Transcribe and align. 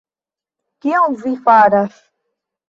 Kion 0.85 1.19
vi 1.19 1.35
faras? 1.45 2.01